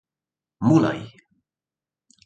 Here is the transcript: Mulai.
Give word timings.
Mulai. 0.67 0.99